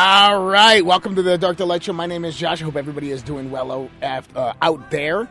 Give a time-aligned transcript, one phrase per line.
[0.00, 1.92] All right, welcome to the Dark to Light Show.
[1.92, 2.62] My name is Josh.
[2.62, 5.28] I hope everybody is doing well o- uh, out there.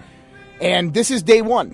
[0.60, 1.74] And this is day one,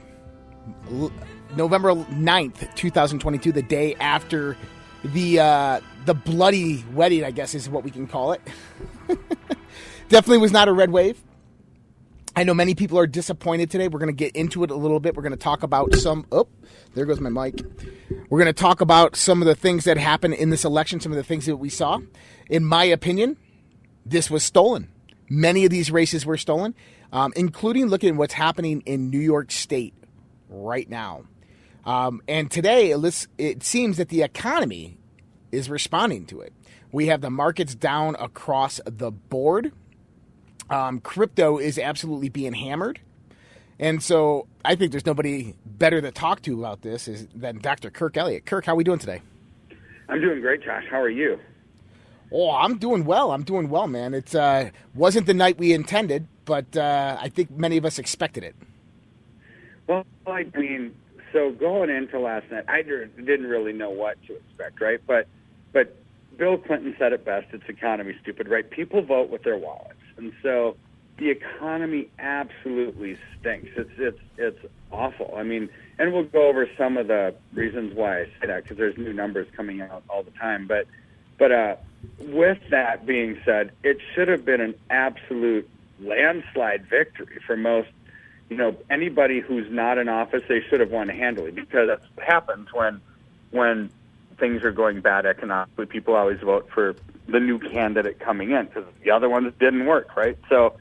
[1.56, 4.56] November 9th, 2022, the day after
[5.04, 8.42] the uh, the bloody wedding, I guess is what we can call it.
[10.10, 11.20] Definitely was not a red wave.
[12.36, 13.88] I know many people are disappointed today.
[13.88, 15.16] We're going to get into it a little bit.
[15.16, 16.28] We're going to talk about some.
[16.32, 16.48] Oh,
[16.94, 17.60] there goes my mic.
[18.30, 21.12] We're going to talk about some of the things that happened in this election, some
[21.12, 22.00] of the things that we saw.
[22.50, 23.38] In my opinion,
[24.06, 24.90] this was stolen.
[25.30, 26.76] Many of these races were stolen,
[27.12, 29.94] um, including looking at what's happening in New York State
[30.50, 31.24] right now.
[31.85, 32.91] Um, and today,
[33.38, 34.98] it seems that the economy
[35.52, 36.54] is responding to it.
[36.91, 39.72] We have the markets down across the board.
[40.70, 43.00] Um, crypto is absolutely being hammered.
[43.80, 47.90] And so I think there's nobody better to talk to about this is, than Dr.
[47.90, 48.46] Kirk Elliott.
[48.46, 49.22] Kirk, how are we doing today?
[50.07, 50.84] I'm doing great, Josh.
[50.90, 51.40] How are you?
[52.34, 53.31] Oh, I'm doing well.
[53.31, 54.15] I'm doing well, man.
[54.15, 58.43] It uh, wasn't the night we intended, but uh, I think many of us expected
[58.43, 58.55] it.
[59.87, 60.95] Well, I mean,
[61.31, 65.00] so going into last night, I didn't really know what to expect, right?
[65.06, 65.28] But,
[65.73, 65.95] but
[66.38, 68.67] Bill Clinton said it best: "It's economy stupid, right?
[68.67, 70.75] People vote with their wallets, and so
[71.19, 73.69] the economy absolutely stinks.
[73.75, 74.59] It's it's it's
[74.91, 75.35] awful.
[75.38, 75.69] I mean,
[76.00, 79.13] and we'll go over some of the reasons why I say that because there's new
[79.13, 80.88] numbers coming out all the time, but.
[81.39, 81.75] But uh,
[82.19, 85.69] with that being said, it should have been an absolute
[86.00, 87.90] landslide victory for most
[88.53, 92.25] you know, anybody who's not in office, they should have won handily because that's what
[92.25, 93.01] happens when
[93.50, 93.89] when
[94.38, 95.88] things are going bad economically.
[95.88, 96.95] People always vote for
[97.28, 100.38] the new candidate coming in because the other ones didn't work, right?
[100.49, 100.75] So,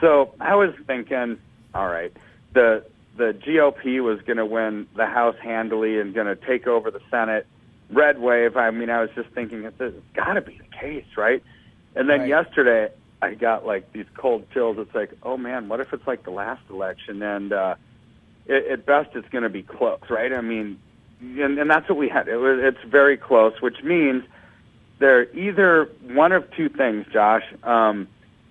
[0.00, 1.38] so I was thinking,
[1.74, 2.16] all right,
[2.54, 2.84] the
[3.16, 7.02] the GOP was going to win the House handily and going to take over the
[7.10, 7.46] Senate.
[7.90, 8.56] Red wave.
[8.56, 11.42] I mean, I was just thinking, this has got to be the case, right?
[11.94, 12.28] And then Right.
[12.28, 12.88] yesterday,
[13.20, 14.76] I got like these cold chills.
[14.78, 17.22] It's like, oh man, what if it's like the last election?
[17.22, 17.74] And uh,
[18.46, 20.32] it, at best, it's going to be close, right?
[20.32, 20.78] I mean,
[21.20, 22.28] and, and that's what we had.
[22.28, 24.22] It was, it's very close, which means
[24.98, 27.44] they're either one of two things, Josh.
[27.64, 28.06] Um,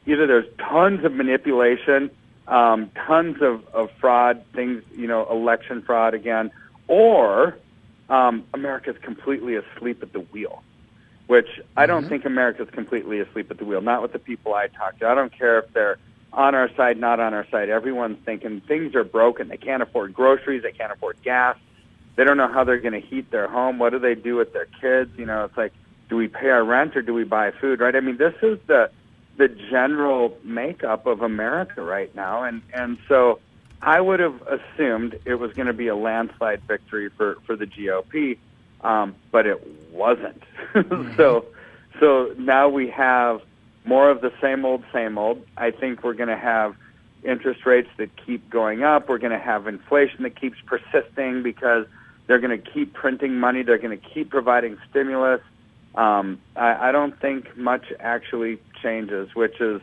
[0.05, 2.09] either there's tons of manipulation,
[2.47, 6.51] um, tons of, of fraud, things, you know, election fraud again,
[6.87, 7.57] or
[8.09, 10.63] um, America's completely asleep at the wheel
[11.27, 13.81] which I don't think America's completely asleep at the wheel.
[13.81, 15.07] Not with the people I talk to.
[15.07, 15.97] I don't care if they're
[16.33, 17.69] on our side, not on our side.
[17.69, 19.49] Everyone's thinking things are broken.
[19.49, 20.63] They can't afford groceries.
[20.63, 21.57] They can't afford gas.
[22.15, 23.77] They don't know how they're going to heat their home.
[23.77, 25.11] What do they do with their kids?
[25.17, 25.73] You know, it's like,
[26.09, 27.81] do we pay our rent or do we buy food?
[27.81, 27.95] Right?
[27.95, 28.89] I mean, this is the
[29.37, 33.39] the general makeup of America right now, and and so
[33.81, 37.65] I would have assumed it was going to be a landslide victory for for the
[37.65, 38.37] GOP
[38.81, 40.43] um, but it wasn't.
[41.17, 41.45] so,
[41.99, 43.41] so now we have
[43.85, 45.45] more of the same old, same old.
[45.55, 46.75] I think we're going to have
[47.23, 49.09] interest rates that keep going up.
[49.09, 51.85] We're going to have inflation that keeps persisting because
[52.27, 53.63] they're going to keep printing money.
[53.63, 55.41] They're going to keep providing stimulus.
[55.95, 59.81] Um, I, I don't think much actually changes, which is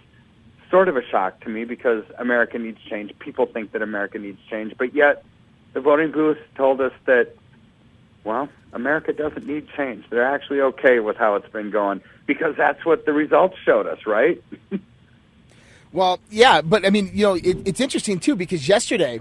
[0.75, 3.17] sort of a shock to me because America needs change.
[3.21, 5.25] People think that America needs change, but yet
[5.73, 7.33] the voting booth told us that
[8.25, 10.05] well, America doesn't need change.
[10.11, 14.05] They're actually okay with how it's been going because that's what the results showed us,
[14.05, 14.43] right?
[15.93, 19.21] Well, yeah, but I mean, you know, it, it's interesting too because yesterday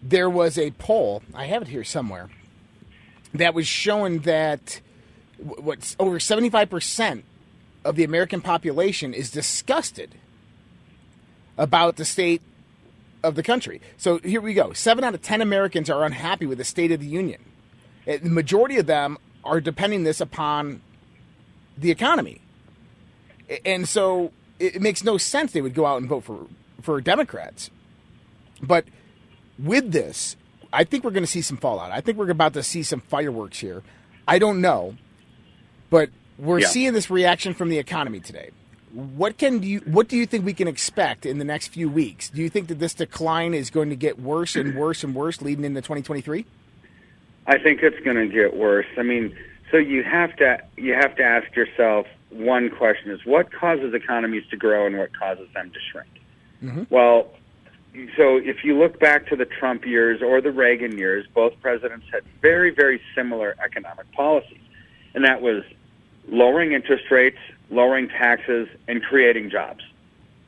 [0.00, 1.24] there was a poll.
[1.34, 2.28] I have it here somewhere
[3.34, 4.80] that was showing that
[5.38, 7.24] what's over seventy five percent
[7.84, 10.14] of the American population is disgusted
[11.58, 12.40] about the state
[13.22, 13.80] of the country.
[13.98, 17.00] So here we go: seven out of ten Americans are unhappy with the State of
[17.00, 17.44] the Union.
[18.06, 20.80] Uh, The majority of them are depending this upon
[21.76, 22.40] the economy.
[23.64, 26.46] And so it, it makes no sense they would go out and vote for,
[26.82, 27.70] for Democrats.
[28.62, 28.84] But
[29.58, 30.36] with this,
[30.72, 31.90] I think we're going to see some fallout.
[31.92, 33.82] I think we're about to see some fireworks here.
[34.26, 34.96] I don't know,
[35.88, 36.66] but we're Yeah.
[36.68, 38.50] seeing this reaction from the economy today.
[38.98, 42.30] What can you what do you think we can expect in the next few weeks?
[42.30, 45.40] Do you think that this decline is going to get worse and worse and worse
[45.40, 46.44] leading into 2023?
[47.46, 48.86] I think it's going to get worse.
[48.96, 49.36] I mean,
[49.70, 54.42] so you have to you have to ask yourself, one question is what causes economies
[54.50, 56.10] to grow and what causes them to shrink.
[56.64, 56.82] Mm-hmm.
[56.90, 57.30] Well,
[58.16, 62.06] so if you look back to the Trump years or the Reagan years, both presidents
[62.12, 64.58] had very, very similar economic policies.
[65.14, 65.62] And that was
[66.28, 67.38] lowering interest rates,
[67.70, 69.84] lowering taxes, and creating jobs.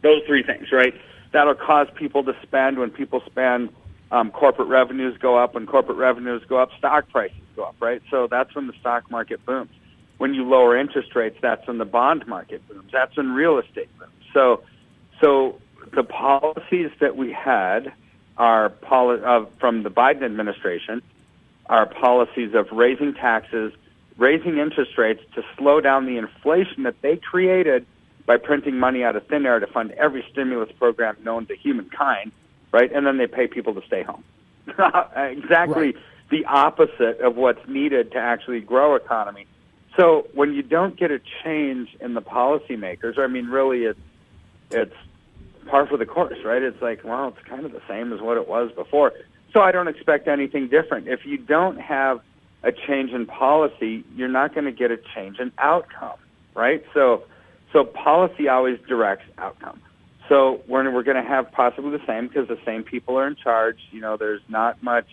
[0.02, 0.94] Those three things, right?
[1.32, 2.78] That'll cause people to spend.
[2.78, 3.70] When people spend,
[4.11, 5.55] um, corporate revenues go up.
[5.55, 8.02] When corporate revenues go up, stock prices go up, right?
[8.11, 9.70] So that's when the stock market booms.
[10.19, 12.90] When you lower interest rates, that's when the bond market booms.
[12.93, 14.12] That's when real estate booms.
[14.34, 14.62] So,
[15.20, 15.61] so
[15.94, 17.93] the policies that we had
[18.37, 21.02] are poli- uh, from the Biden administration
[21.67, 23.72] are policies of raising taxes,
[24.20, 27.87] raising interest rates to slow down the inflation that they created
[28.26, 32.31] by printing money out of thin air to fund every stimulus program known to humankind,
[32.70, 32.93] right?
[32.93, 34.22] And then they pay people to stay home.
[35.17, 35.96] exactly Right.
[36.31, 39.46] the opposite of what's needed to actually grow economy.
[39.96, 43.99] So when you don't get a change in the policymakers, I mean, really, it's
[44.70, 44.94] it's
[45.67, 46.62] par for the course, right?
[46.62, 49.12] It's like, well, it's kind of the same as what it was before.
[49.52, 51.08] So I don't expect anything different.
[51.08, 52.20] If you don't have
[52.62, 56.18] a change in policy, you're not going to get a change in outcome,
[56.54, 56.84] right?
[56.92, 57.24] So,
[57.72, 59.80] so policy always directs outcome.
[60.28, 63.34] So we're we're going to have possibly the same because the same people are in
[63.34, 63.78] charge.
[63.90, 65.06] You know, there's not much,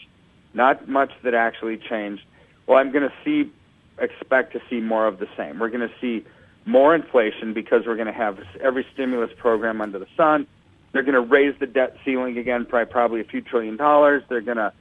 [0.53, 2.23] not much that actually changed.
[2.67, 3.51] Well, I'm going to see,
[3.99, 5.57] expect to see more of the same.
[5.57, 6.25] We're going to see
[6.65, 10.45] more inflation because we're going to have every stimulus program under the sun.
[10.91, 14.23] They're going to raise the debt ceiling again by probably a few trillion dollars.
[14.29, 14.73] They're going to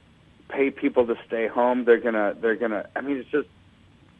[0.49, 1.85] pay people to stay home.
[1.85, 3.47] They're to they're to I mean it's just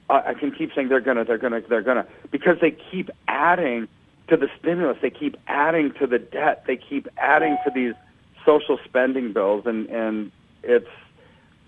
[0.09, 3.87] I I can keep saying they're to they're to they're to because they keep adding
[4.27, 4.97] to the stimulus.
[5.01, 6.63] They keep adding to the debt.
[6.67, 7.93] They keep adding to these
[8.45, 10.31] social spending bills and and
[10.63, 10.87] it's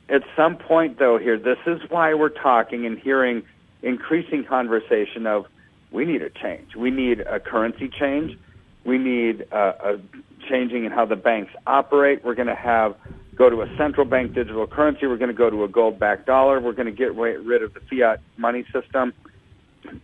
[0.10, 3.44] at some point though here this is why we're talking and hearing
[3.82, 5.46] increasing conversation of
[5.92, 6.76] we need a change.
[6.76, 8.38] We need a currency change.
[8.86, 10.00] We need uh, a
[10.48, 12.24] changing in how the banks operate.
[12.24, 12.96] We're going to have
[13.40, 15.08] go to a central bank digital currency.
[15.08, 16.60] We're going to go to a gold-backed dollar.
[16.60, 19.14] We're going to get rid of the fiat money system.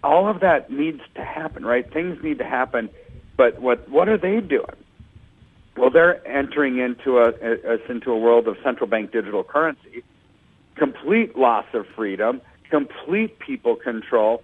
[0.03, 1.85] All of that needs to happen, right?
[1.93, 2.89] Things need to happen,
[3.35, 4.77] but what what are they doing?
[5.75, 10.03] Well, they're entering into a, us into a world of central bank digital currency,
[10.75, 12.39] complete loss of freedom,
[12.69, 14.43] complete people control.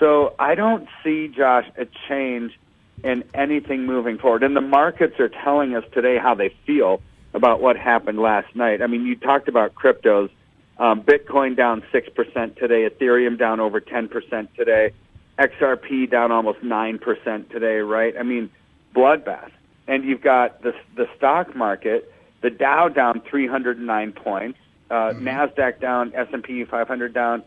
[0.00, 2.58] So I don't see, Josh, a change
[3.04, 4.42] in anything moving forward.
[4.42, 7.02] And the markets are telling us today how they feel
[7.34, 8.82] about what happened last night.
[8.82, 10.30] I mean, you talked about cryptos.
[10.78, 14.92] Um, Bitcoin down 6% today, Ethereum down over 10% today,
[15.38, 18.14] XRP down almost 9% today, right?
[18.18, 18.50] I mean,
[18.94, 19.50] bloodbath.
[19.86, 24.58] And you've got the, the stock market, the Dow down 309 points,
[24.90, 27.42] uh, NASDAQ down, S&P 500 down.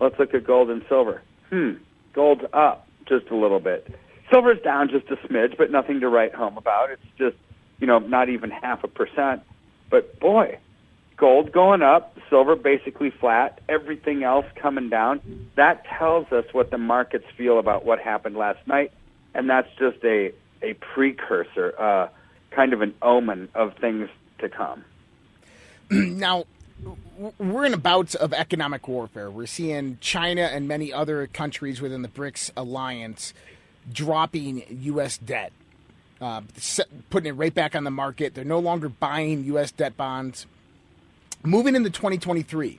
[0.00, 1.22] Let's look at gold and silver.
[1.50, 1.74] Hmm,
[2.12, 3.86] gold's up just a little bit.
[4.30, 6.90] Silver's down just a smidge, but nothing to write home about.
[6.90, 7.36] It's just,
[7.80, 9.42] you know, not even half a percent.
[9.90, 10.58] But boy,
[11.16, 15.20] gold going up, silver basically flat, everything else coming down.
[15.56, 18.92] That tells us what the markets feel about what happened last night,
[19.34, 20.32] and that's just a
[20.62, 22.08] a precursor, uh,
[22.50, 24.84] kind of an omen of things to come.
[25.90, 26.44] now
[27.38, 29.30] we're in a bout of economic warfare.
[29.30, 33.34] We're seeing China and many other countries within the BRICS alliance
[33.92, 35.18] dropping U.S.
[35.18, 35.52] debt,
[36.20, 36.42] uh,
[37.10, 38.34] putting it right back on the market.
[38.34, 39.70] They're no longer buying U.S.
[39.70, 40.46] debt bonds.
[41.42, 42.78] Moving into 2023,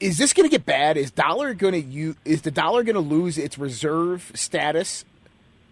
[0.00, 0.96] is this going to get bad?
[0.96, 5.04] Is dollar going to is the dollar going to lose its reserve status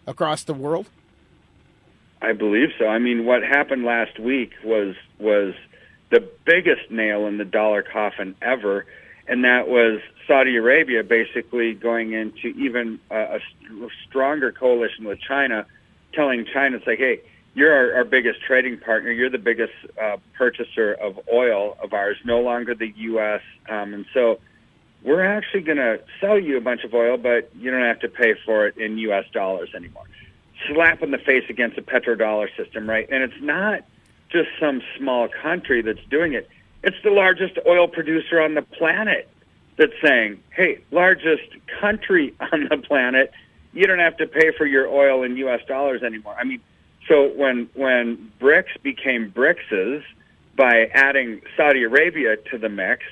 [0.06, 0.86] across the world?
[2.22, 2.86] I believe so.
[2.86, 5.54] I mean, what happened last week was was
[6.10, 8.86] the biggest nail in the dollar coffin ever,
[9.30, 13.40] and that was Saudi Arabia basically going into even a, a
[14.08, 15.64] stronger coalition with China,
[16.12, 17.20] telling China it's like, hey,
[17.54, 19.12] you're our, our biggest trading partner.
[19.12, 19.72] You're the biggest
[20.02, 23.40] uh, purchaser of oil of ours, no longer the U.S.
[23.68, 24.40] Um, and so
[25.04, 28.08] we're actually going to sell you a bunch of oil, but you don't have to
[28.08, 29.26] pay for it in U.S.
[29.32, 30.06] dollars anymore.
[30.66, 33.08] Slap in the face against a petrodollar system, right?
[33.10, 33.84] And it's not
[34.28, 36.48] just some small country that's doing it.
[36.82, 39.28] It's the largest oil producer on the planet
[39.76, 41.48] that's saying, hey, largest
[41.80, 43.32] country on the planet,
[43.72, 45.60] you don't have to pay for your oil in U.S.
[45.66, 46.36] dollars anymore.
[46.38, 46.60] I mean,
[47.08, 50.02] so when when BRICS became BRICSes
[50.56, 53.02] by adding Saudi Arabia to the mix,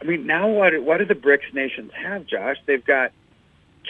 [0.00, 2.56] I mean, now what what do the BRICS nations have, Josh?
[2.66, 3.12] They've got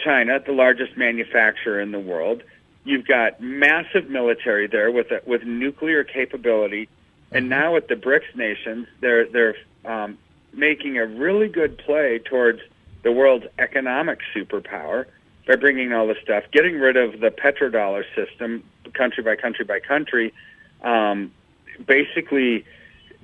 [0.03, 2.43] China, the largest manufacturer in the world.
[2.83, 6.87] You've got massive military there with a, with nuclear capability,
[7.35, 10.17] and now with the BRICS nations, they're they're um,
[10.53, 12.61] making a really good play towards
[13.03, 15.05] the world's economic superpower
[15.45, 18.63] by bringing all this stuff, getting rid of the petrodollar system,
[18.93, 20.33] country by country by country,
[20.81, 21.31] um,
[21.85, 22.65] basically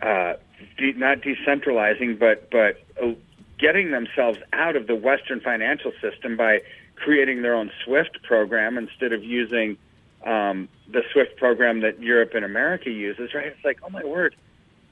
[0.02, 0.34] uh,
[0.78, 3.14] de- not decentralizing, but but uh,
[3.58, 6.62] getting themselves out of the Western financial system by
[6.96, 9.78] creating their own SWIFT program instead of using
[10.26, 13.34] um, the SWIFT program that Europe and America uses.
[13.34, 13.48] Right?
[13.48, 14.36] It's like, oh my word,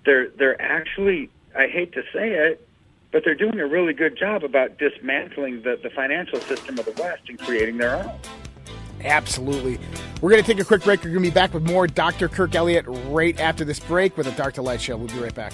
[0.06, 1.30] they're they're actually.
[1.58, 2.68] I hate to say it,
[3.12, 6.92] but they're doing a really good job about dismantling the, the financial system of the
[6.92, 8.12] West and creating their own.
[9.04, 9.80] Absolutely.
[10.22, 11.00] We're going to take a quick break.
[11.00, 12.28] We're going to be back with more Dr.
[12.28, 14.98] Kirk Elliott right after this break with Dark to Light Show.
[14.98, 15.54] We'll be right back.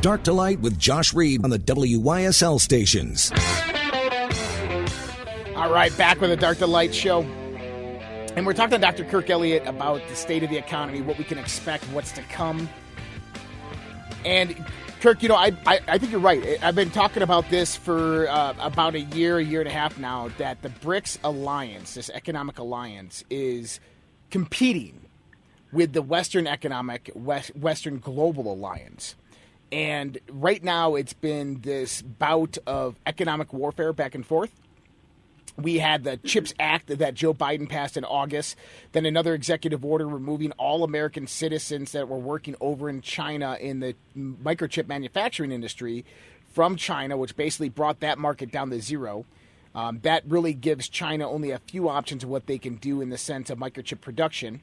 [0.00, 3.32] Dark to Light with Josh Reed on the WYSL stations.
[5.56, 7.22] All right, back with the Dark to Light show.
[8.36, 9.04] And we're talking to Dr.
[9.04, 12.68] Kirk Elliott about the state of the economy, what we can expect, what's to come.
[14.24, 14.64] And
[15.00, 16.62] Kirk, you know, I, I, I think you're right.
[16.62, 19.98] I've been talking about this for uh, about a year, a year and a half
[19.98, 23.80] now, that the BRICS alliance, this economic alliance, is
[24.30, 25.06] competing
[25.72, 29.16] with the Western economic, West, Western global alliance.
[29.70, 34.50] And right now, it's been this bout of economic warfare back and forth.
[35.56, 38.56] We had the CHIPS Act that Joe Biden passed in August,
[38.92, 43.80] then another executive order removing all American citizens that were working over in China in
[43.80, 46.04] the microchip manufacturing industry
[46.52, 49.26] from China, which basically brought that market down to zero.
[49.74, 53.10] Um, that really gives China only a few options of what they can do in
[53.10, 54.60] the sense of microchip production.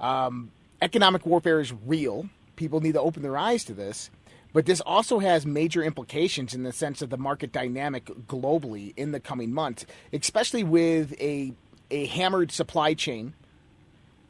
[0.00, 0.50] Um,
[0.82, 2.28] economic warfare is real.
[2.56, 4.10] People need to open their eyes to this.
[4.52, 9.12] But this also has major implications in the sense of the market dynamic globally in
[9.12, 11.52] the coming months, especially with a,
[11.90, 13.34] a hammered supply chain.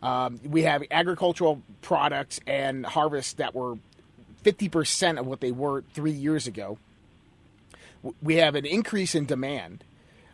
[0.02, 3.76] Um, we have agricultural products and harvests that were
[4.44, 6.78] 50% of what they were three years ago.
[8.22, 9.84] We have an increase in demand.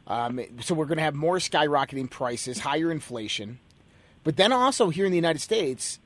[0.07, 3.59] Um, so we're going to have more skyrocketing prices, higher inflation.
[4.23, 5.99] But then also here in the United States,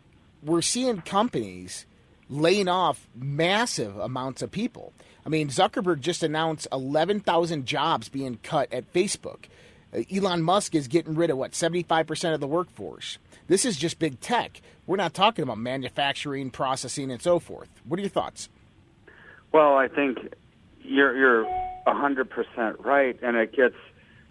[0.42, 1.84] we're seeing companies
[2.28, 4.92] laying off massive amounts of people.
[5.24, 9.46] I mean, Zuckerberg just announced 11,000 jobs being cut at Facebook.
[9.94, 13.18] Uh, Elon Musk is getting rid of what 75% of the workforce.
[13.46, 14.60] This is just big tech.
[14.86, 17.68] We're not talking about manufacturing, processing, and so forth.
[17.84, 18.48] What are your thoughts?
[19.52, 20.18] Well, I think
[20.82, 21.46] you're you're
[21.86, 23.74] hundred percent right, and it gets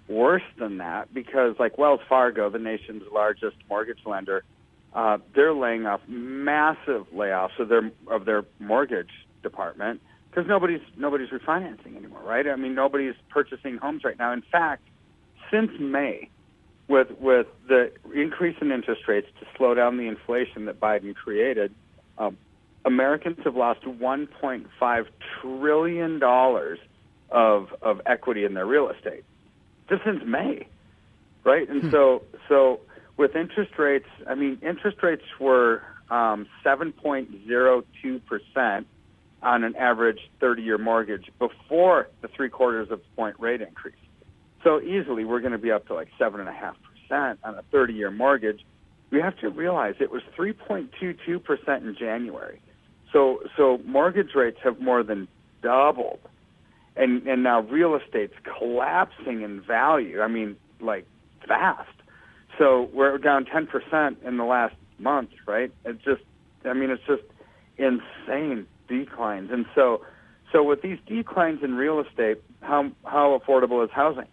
[0.07, 4.43] worse than that because, like Wells Fargo, the nation's largest mortgage lender,
[4.97, 9.11] uh, they're laying off massive layoffs of their of their mortgage
[9.43, 10.01] department
[10.31, 12.47] because nobody's nobody's refinancing anymore, right?
[12.47, 14.33] I mean, nobody's purchasing homes right now.
[14.33, 14.81] In fact,
[15.51, 16.31] since May,
[16.87, 21.75] with with the increase in interest rates to slow down the inflation that Biden created,
[22.17, 22.35] um,
[22.83, 25.05] Americans have lost 1.5
[25.39, 26.79] trillion dollars
[27.29, 29.25] of of equity in their real estate
[29.89, 30.65] just since May,
[31.43, 31.69] right?
[31.69, 32.79] And so so
[33.17, 38.87] with interest rates, I mean, interest rates were um, 7.02 percent
[39.41, 43.95] on an average 30-year mortgage before the three quarters of point rate increase.
[44.63, 47.55] So easily, we're going to be up to like seven and a half percent on
[47.55, 48.61] a 30-year mortgage.
[49.11, 52.61] We have to realize it was 3.22 percent in January.
[53.13, 55.27] So so mortgage rates have more than
[55.61, 56.19] doubled,
[56.95, 60.21] and and now real estate's collapsing in value.
[60.21, 61.05] I mean, like
[61.47, 61.87] fast.
[62.57, 65.71] So we're down 10 percent in the last month, right?
[65.85, 66.21] It's just,
[66.65, 67.23] I mean, it's just
[67.77, 69.49] insane declines.
[69.51, 70.01] And so,
[70.51, 74.27] so with these declines in real estate, how how affordable is housing?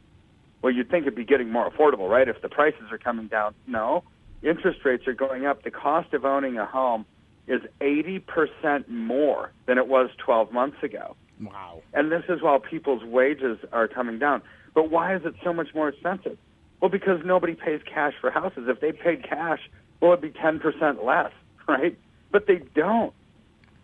[0.62, 2.26] Well, you'd think it'd be getting more affordable, right?
[2.28, 3.54] If the prices are coming down.
[3.66, 4.02] No,
[4.42, 5.62] interest rates are going up.
[5.62, 7.04] The cost of owning a home
[7.46, 11.16] is 80% more than it was 12 months ago.
[11.42, 11.82] Wow.
[11.92, 14.40] And this is while people's wages are coming down.
[14.74, 16.38] But why is it so much more expensive?
[16.84, 18.64] Well, because nobody pays cash for houses.
[18.68, 19.70] If they paid cash,
[20.02, 21.32] well, it'd be 10% less,
[21.66, 21.96] right?
[22.30, 23.14] But they don't.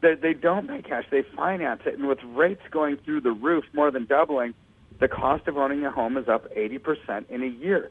[0.02, 1.04] They, they don't pay cash.
[1.10, 1.94] They finance it.
[1.94, 4.52] And with rates going through the roof, more than doubling,
[4.98, 7.90] the cost of owning a home is up 80% in a year.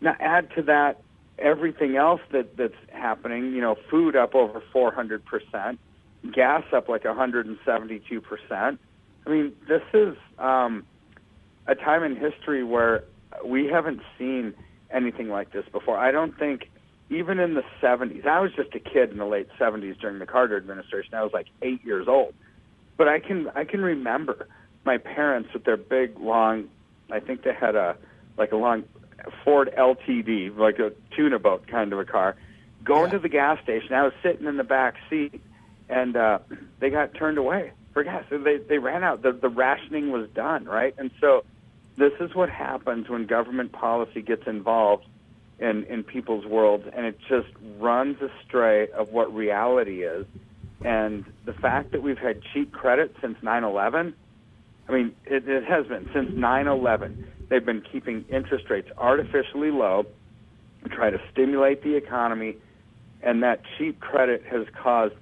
[0.00, 1.02] Now, add to that
[1.36, 5.78] everything else that, that's happening, you know, food up over 400%,
[6.32, 7.58] gas up like 172%.
[8.52, 10.86] I mean, this is um,
[11.66, 13.02] a time in history where
[13.44, 14.54] we haven't seen
[14.90, 15.96] anything like this before.
[15.98, 16.68] I don't think
[17.10, 18.26] even in the 70s.
[18.26, 21.14] I was just a kid in the late 70s during the Carter administration.
[21.14, 22.34] I was like 8 years old.
[22.96, 24.46] But I can I can remember
[24.84, 26.68] my parents with their big long
[27.10, 27.96] I think they had a
[28.36, 28.84] like a long
[29.44, 32.36] Ford LTD, like a tuna boat kind of a car,
[32.84, 33.18] going Yeah.
[33.18, 33.94] to the gas station.
[33.94, 35.40] I was sitting in the back seat
[35.88, 36.38] and uh
[36.80, 38.24] they got turned away for gas.
[38.30, 39.22] They they ran out.
[39.22, 40.94] The the rationing was done, right?
[40.98, 41.44] And so
[41.96, 45.06] this is what happens when government policy gets involved
[45.58, 50.26] in in people's worlds, and it just runs astray of what reality is.
[50.84, 54.12] And the fact that we've had cheap credit since 9/11,
[54.88, 57.24] I mean, it, it has been since 9/11.
[57.48, 60.06] They've been keeping interest rates artificially low,
[60.82, 62.56] to try to stimulate the economy,
[63.22, 65.14] and that cheap credit has caused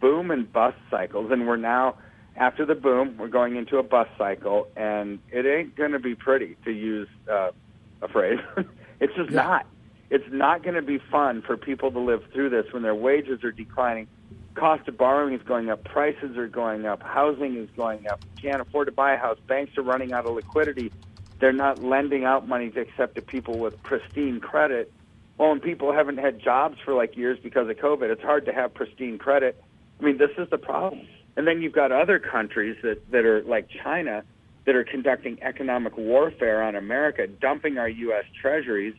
[0.00, 1.30] boom and bust cycles.
[1.30, 1.96] And we're now
[2.36, 6.14] after the boom, we're going into a bust cycle, and it ain't going to be
[6.14, 7.50] pretty, to use uh,
[8.02, 8.38] a phrase.
[9.00, 9.42] it's just Yeah.
[9.42, 9.66] not.
[10.08, 13.42] It's not going to be fun for people to live through this when their wages
[13.42, 14.06] are declining,
[14.54, 18.20] cost of borrowing is going up, prices are going up, housing is going up.
[18.36, 19.38] You can't afford to buy a house.
[19.48, 20.92] Banks are running out of liquidity.
[21.40, 24.92] They're not lending out money except to people with pristine credit.
[25.38, 28.10] Well, and people haven't had jobs for like years because of COVID.
[28.10, 29.60] It's hard to have pristine credit.
[30.00, 31.06] I mean, this is the problem.
[31.36, 34.24] And then you've got other countries that, that are like China
[34.64, 38.24] that are conducting economic warfare on America, dumping our U.S.
[38.40, 38.94] treasuries,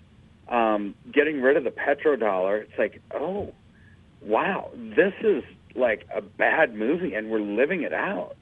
[0.47, 2.61] um, getting rid of the petrodollar.
[2.63, 3.53] It's like, oh,
[4.21, 5.43] wow, this is
[5.75, 8.35] like a bad movie, and we're living it out.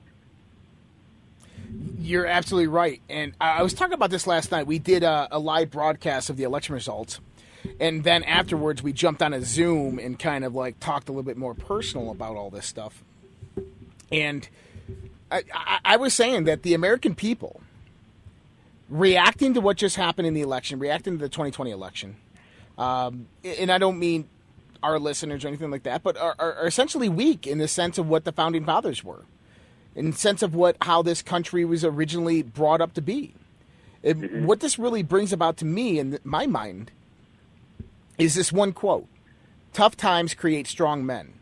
[2.00, 3.02] You're absolutely right.
[3.10, 4.68] And I was talking about this last night.
[4.68, 7.20] We did a, a live broadcast of the election results.
[7.80, 11.24] And then afterwards, we jumped on a Zoom and kind of like talked a little
[11.24, 13.04] bit more personal about all this stuff.
[14.12, 14.48] And
[15.32, 17.62] I, I, I was saying that the American people
[18.90, 22.16] reacting to what just happened in the election, reacting to the 2020 election,
[22.78, 24.28] um, and I don't mean
[24.84, 27.98] our listeners or anything like that, but are, are, are essentially weak in the sense
[27.98, 29.26] of what the founding fathers were
[29.96, 33.34] in the sense of what how this country was originally brought up to be.
[34.04, 36.92] It, What this really brings about to me in my mind
[38.18, 39.08] is this one quote:
[39.74, 41.34] "Tough times create strong men.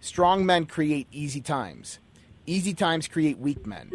[0.00, 1.98] Strong men create easy times.
[2.46, 3.90] Easy times create weak men.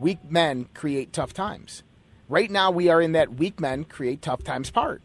[0.00, 1.82] Weak men create tough times."
[2.28, 5.02] Right now, we are in that weak men create tough times part,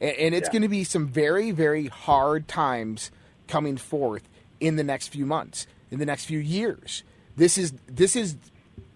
[0.00, 0.52] and, and it's Yeah.
[0.52, 3.10] going to be some very, very hard times
[3.46, 7.02] coming forth in the next few months, in the next few years.
[7.36, 8.36] This is this is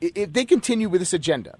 [0.00, 1.58] if they continue with this agenda,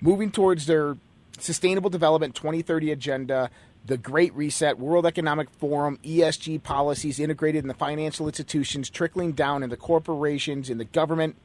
[0.00, 0.96] moving towards their
[1.38, 3.50] sustainable development 2030 agenda,
[3.86, 9.62] the Great Reset, World Economic Forum, ESG policies integrated in the financial institutions, trickling down
[9.62, 11.36] in the corporations, in the government.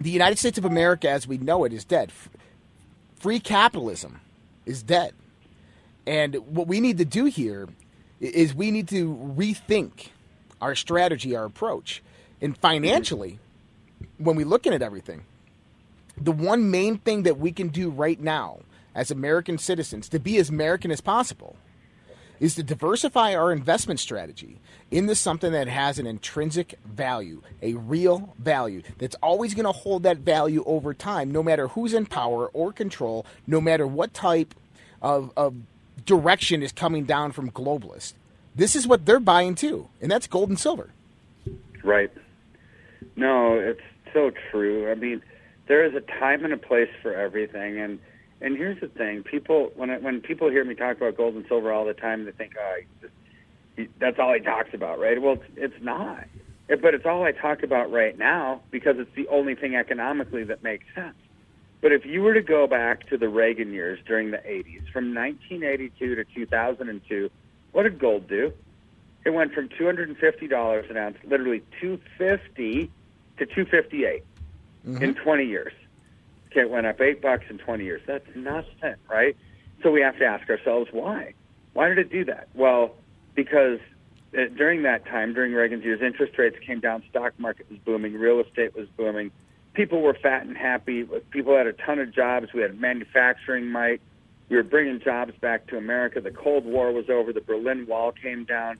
[0.00, 2.12] The United States of America, as we know it, is dead.
[3.16, 4.20] Free capitalism
[4.66, 5.14] is dead.
[6.06, 7.68] And what we need to do here
[8.20, 10.08] is we need to rethink
[10.60, 12.02] our strategy, our approach.
[12.40, 13.38] And financially,
[14.18, 15.24] when we're looking at everything,
[16.20, 18.58] the one main thing that we can do right now
[18.94, 21.56] as American citizens to be as American as possible
[22.40, 24.58] is to diversify our investment strategy
[24.90, 30.02] into something that has an intrinsic value, a real value that's always going to hold
[30.02, 34.56] that value over time, no matter who's in power or control, no matter what type
[35.00, 35.54] of, of
[36.04, 38.14] direction is coming down from globalists.
[38.56, 40.90] This is what they're buying too, and that's gold and silver.
[41.84, 42.10] Right.
[43.14, 43.80] No, it's
[44.12, 44.90] so true.
[44.90, 45.22] I mean,
[45.68, 48.00] there is a time and a place for everything, and
[48.42, 51.44] and here's the thing: people when I, when people hear me talk about gold and
[51.48, 53.12] silver all the time, they think, oh, just,
[53.76, 55.20] he, that's all he talks about, right?
[55.20, 56.26] Well, it's, it's not,
[56.68, 60.44] it, but it's all I talk about right now because it's the only thing economically
[60.44, 61.14] that makes sense.
[61.80, 65.14] But if you were to go back to the Reagan years during the 80s, from
[65.14, 67.30] 1982 to 2002,
[67.72, 68.52] what did gold do?
[69.24, 72.90] It went from $250 an ounce, literally 250
[73.38, 74.24] to 258
[74.86, 75.02] mm-hmm.
[75.02, 75.72] in 20 years.
[76.52, 78.02] Okay, it went up eight bucks in 20 years.
[78.06, 79.36] That's nothing, right?
[79.82, 81.32] So we have to ask ourselves why.
[81.72, 82.48] Why did it do that?
[82.54, 82.94] Well,
[83.34, 83.78] because
[84.36, 88.12] uh, during that time, during Reagan's years, interest rates came down, stock market was booming,
[88.12, 89.30] real estate was booming,
[89.72, 91.04] people were fat and happy.
[91.30, 92.52] People had a ton of jobs.
[92.52, 94.00] We had manufacturing might.
[94.48, 96.20] We were bringing jobs back to America.
[96.20, 97.32] The Cold War was over.
[97.32, 98.76] The Berlin Wall came down.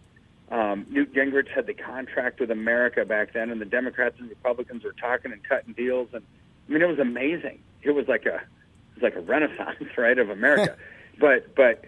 [0.50, 4.84] Um, Newt Gingrich had the contract with America back then, and the Democrats and Republicans
[4.84, 6.08] were talking and cutting deals.
[6.12, 6.22] And
[6.68, 7.60] I mean, it was amazing.
[7.82, 10.76] It was like a it was like a renaissance, right, of America.
[11.20, 11.84] but but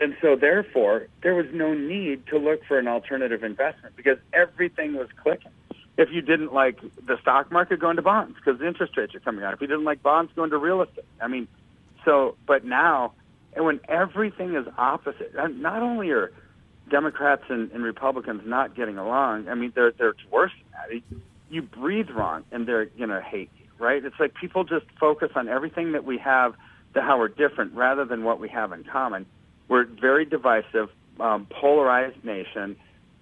[0.00, 4.94] and so therefore there was no need to look for an alternative investment because everything
[4.94, 5.52] was clicking
[5.98, 9.20] if you didn't like the stock market, going to bonds because the interest rates are
[9.20, 9.52] coming out.
[9.52, 11.04] If you didn't like bonds, going to real estate.
[11.20, 11.48] I mean,
[12.04, 13.12] so but now,
[13.54, 16.32] and when everything is opposite, not only are
[16.88, 21.18] Democrats and, and Republicans not getting along, I mean, they're they're worse than that.
[21.50, 24.04] You breathe wrong, and they're gonna hate you, right?
[24.04, 26.54] It's like people just focus on everything that we have,
[26.94, 29.26] to how we're different, rather than what we have in common.
[29.68, 30.88] We're very divisive,
[31.20, 32.76] um, polarized nation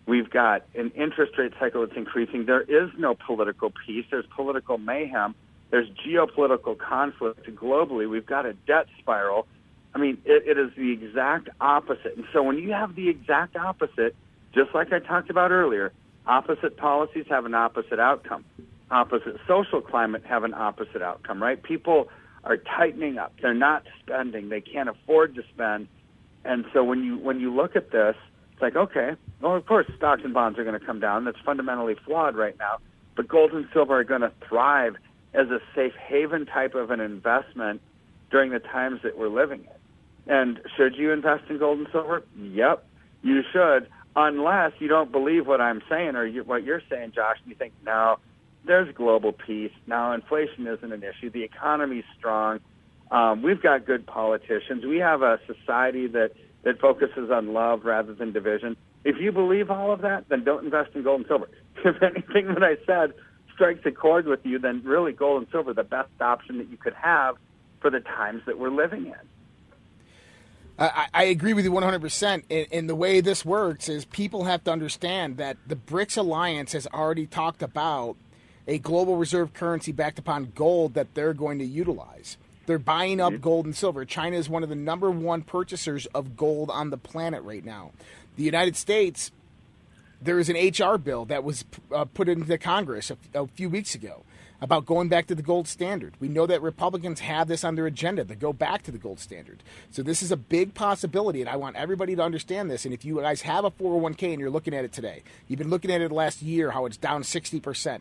[0.07, 2.47] We've got an interest rate cycle that's increasing.
[2.47, 4.05] There is no political peace.
[4.09, 5.35] There's political mayhem.
[5.71, 8.09] There's geopolitical conflict globally.
[8.09, 9.49] We've got a debt spiral.
[9.95, 12.17] I mean, it, it is the exact opposite.
[12.17, 14.15] And so when you have the exact opposite,
[14.55, 15.93] just like I talked about earlier,
[16.25, 18.45] opposite policies have an opposite outcome.
[18.91, 21.61] Opposite social climate have an opposite outcome, right?
[21.61, 22.09] People
[22.45, 23.33] are tightening up.
[23.43, 24.49] They're not spending.
[24.49, 25.89] They can't afford to spend.
[26.45, 28.15] And so when you when you look at this,
[28.53, 31.25] it's like, okay, well, of course, stocks and bonds are going to come down.
[31.25, 32.79] That's fundamentally flawed right now.
[33.17, 34.97] But gold and silver are going to thrive
[35.35, 37.81] as a safe haven type of an investment
[38.31, 40.33] during the times that we're living in.
[40.33, 42.25] And should you invest in gold and silver?
[42.37, 42.85] Yep,
[43.23, 47.37] you should, unless you don't believe what I'm saying or you, what you're saying, Josh,
[47.43, 48.19] and you think, no,
[48.67, 49.73] there's global peace.
[49.87, 51.31] Now, inflation isn't an issue.
[51.31, 52.61] The economy's strong.
[53.11, 54.85] Um, we've got good politicians.
[54.85, 56.33] We have a society that–
[56.67, 58.77] that focuses on love rather than division.
[59.05, 61.49] If you believe all of that, then don't invest in gold and silver.
[61.85, 63.15] If anything that I said
[63.55, 66.77] strikes a chord with you, then really gold and silver the best option that you
[66.77, 67.37] could have
[67.81, 69.15] for the times that we're living in.
[70.77, 72.43] I, I agree with you 100%.
[72.51, 76.73] And, and the way this works is people have to understand that the BRICS alliance
[76.73, 78.17] has already talked about
[78.67, 82.37] a global reserve currency backed upon gold that they're going to utilize.
[82.67, 84.05] They're buying up gold and silver.
[84.05, 87.93] China is one of the number one purchasers of gold on the planet right now.
[88.37, 89.31] The United States,
[90.21, 93.95] there is an HR bill that was uh, put into Congress a, a few weeks
[93.95, 94.25] ago
[94.61, 96.15] about going back to the gold standard.
[96.19, 99.21] We know that Republicans have this on their agenda to go back to the gold
[99.21, 99.63] standard.
[99.91, 102.85] So this is a big possibility, and I want everybody to understand this.
[102.85, 105.71] And if you guys have a 401k and you're looking at it today, you've been
[105.71, 108.01] looking at it last year, how it's down 60%.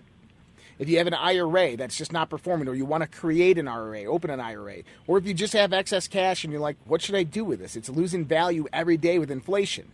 [0.77, 3.67] If you have an IRA that's just not performing, or you want to create an
[3.67, 7.01] IRA, open an IRA, or if you just have excess cash and you're like, what
[7.01, 7.75] should I do with this?
[7.75, 9.91] It's losing value every day with inflation.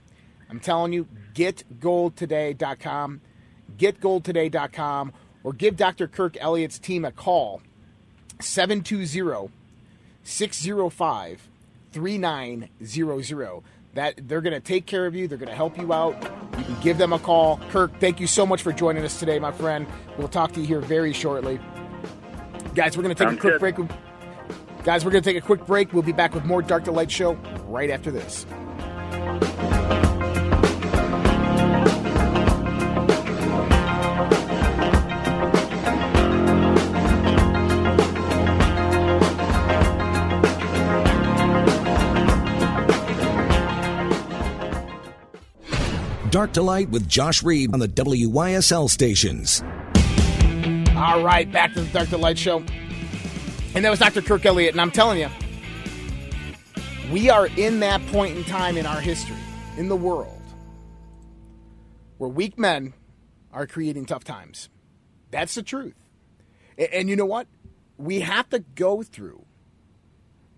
[0.50, 3.22] I'm telling you, getgoldtoday.com,
[3.78, 5.14] getgoldtoday.com,
[5.44, 6.08] or give Dr.
[6.08, 7.62] Kirk Elliott's team a call,
[8.40, 9.52] 720
[10.24, 11.48] 605
[11.92, 13.64] 3900
[13.94, 15.28] that they're going to take care of you.
[15.28, 16.16] They're going to help you out.
[16.58, 17.58] You can give them a call.
[17.70, 19.88] Kirk, thank you so much for joining us today, my friend.
[20.18, 21.60] We'll talk to you here very shortly.
[22.76, 23.88] Guys, we're going to take a quick good.
[23.88, 23.90] break.
[24.84, 25.94] Guys, we're going to take a quick break.
[25.94, 27.34] We'll be back with more Dark to Light Show
[27.68, 28.46] right after this.
[46.32, 49.62] Dark to Light with Josh Reed on the WYSL stations.
[50.96, 52.64] All right, back to the Dark to Light show.
[53.76, 54.22] And that was Dr.
[54.22, 54.74] Kirk Elliott.
[54.74, 55.28] And I'm telling you,
[57.12, 59.36] we are in that point in time in our history,
[59.76, 60.42] in the world,
[62.18, 62.94] where weak men
[63.52, 64.70] are creating tough times.
[65.32, 65.96] That's the truth.
[66.94, 67.48] And you know what?
[67.98, 69.46] We have to go through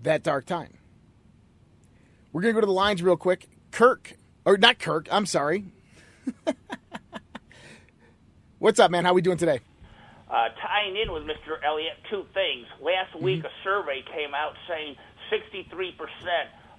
[0.03, 0.77] that dark time.
[2.31, 3.47] We're going to go to the lines real quick.
[3.71, 4.13] Kirk,
[4.45, 5.65] or not Kirk, I'm sorry.
[8.59, 9.05] What's up, man?
[9.05, 9.59] How we doing today?
[10.29, 11.61] Uh, tying in with Mr.
[11.63, 12.65] Elliott, two things.
[12.81, 14.95] Last week, a survey came out saying
[15.31, 15.93] 63%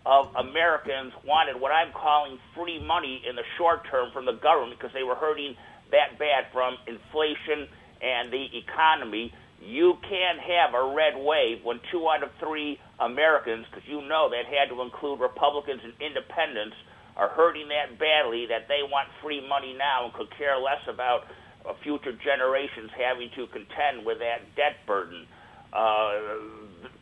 [0.06, 4.78] of Americans wanted what I'm calling free money in the short term from the government
[4.78, 5.56] because they were hurting
[5.92, 7.68] that bad from inflation
[8.02, 9.32] and the economy.
[9.62, 14.28] You can't have a red wave when two out of three Americans, because you know
[14.30, 16.76] that had to include Republicans and independents,
[17.16, 21.22] are hurting that badly that they want free money now and could care less about
[21.64, 25.26] uh, future generations having to contend with that debt burden.
[25.72, 26.42] Uh,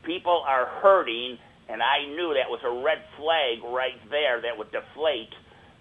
[0.05, 4.70] people are hurting, and I knew that was a red flag right there that would
[4.72, 5.33] deflate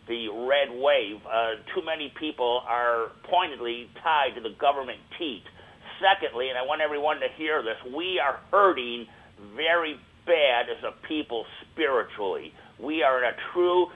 [0.08, 1.22] the red wave.
[1.28, 5.44] Uh, too many people are pointedly tied to the government teat.
[6.02, 9.06] Secondly, and I want everyone to hear this, we are hurting
[9.56, 12.54] very bad as a people spiritually.
[12.82, 13.88] We are in a true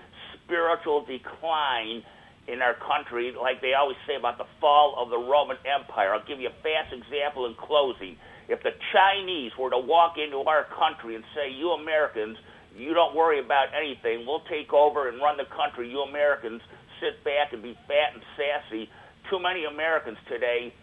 [0.46, 2.04] spiritual decline
[2.48, 6.14] in our country, like they always say about the fall of the Roman Empire.
[6.14, 8.18] I'll give you a fast example in closing.
[8.48, 12.38] If the Chinese were to walk into our country and say, You Americans,
[12.78, 16.62] you don't worry about anything, we'll take over and run the country, you Americans
[17.02, 18.90] sit back and be fat and sassy,
[19.30, 20.74] too many Americans today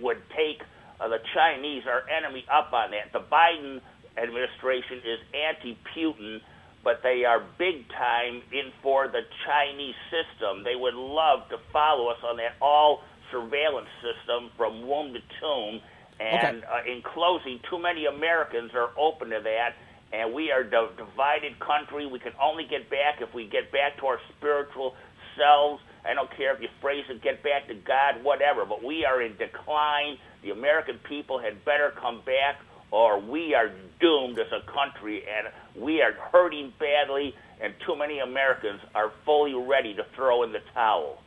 [0.00, 0.60] would take
[1.00, 3.12] uh, the Chinese, our enemy, up on that.
[3.12, 3.80] The Biden
[4.18, 6.40] administration is anti Putin
[6.82, 10.64] but they are big time in for the Chinese system.
[10.64, 15.80] They would love to follow us on that all surveillance system from womb to tomb.
[16.18, 19.76] And uh, in closing, too many Americans are open to that.
[20.12, 22.06] And we are a divided country.
[22.06, 24.94] We can only get back if we get back to our spiritual
[25.38, 25.80] selves.
[26.04, 28.64] I don't care if you phrase it, get back to God, whatever.
[28.64, 30.16] But we are in decline.
[30.42, 32.56] The American people had better come back
[32.90, 35.48] or we are doomed as a country and
[35.82, 40.60] we are hurting badly and too many Americans are fully ready to throw in the
[40.74, 41.22] towel.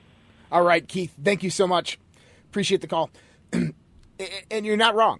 [0.51, 1.99] All right, Keith, thank you so much.
[2.49, 3.09] Appreciate the call.
[3.53, 5.19] and you're not wrong.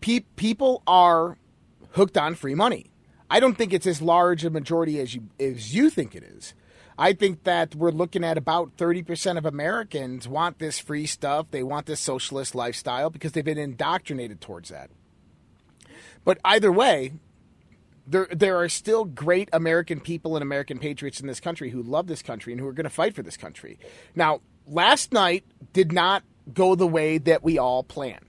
[0.00, 1.38] Pe- people are
[1.92, 2.90] hooked on free money.
[3.30, 6.54] I don't think it's as large a majority as you as you think it is.
[6.96, 11.46] I think that we're looking at about 30% of Americans want this free stuff.
[11.50, 14.90] They want this socialist lifestyle because they've been indoctrinated towards that.
[16.24, 17.12] But either way,
[18.06, 22.06] there there are still great American people and American patriots in this country who love
[22.06, 23.78] this country and who are going to fight for this country.
[24.14, 28.20] Now, last night did not go the way that we all planned.